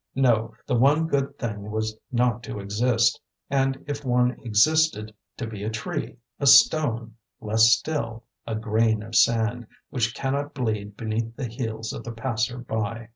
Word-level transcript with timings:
No, 0.15 0.55
the 0.65 0.73
one 0.73 1.05
good 1.05 1.37
thing 1.37 1.69
was 1.69 1.95
not 2.11 2.41
to 2.45 2.59
exist, 2.59 3.21
and 3.51 3.83
if 3.87 4.03
one 4.03 4.31
existed, 4.39 5.13
to 5.37 5.45
be 5.45 5.63
a 5.63 5.69
tree, 5.69 6.17
a 6.39 6.47
stone, 6.47 7.17
less 7.39 7.67
still, 7.73 8.23
a 8.47 8.55
grain 8.55 9.03
of 9.03 9.13
sand, 9.13 9.67
which 9.91 10.15
cannot 10.15 10.55
bleed 10.55 10.97
beneath 10.97 11.35
the 11.35 11.45
heels 11.47 11.93
of 11.93 12.03
the 12.03 12.13
passer 12.13 12.57
by. 12.57 13.09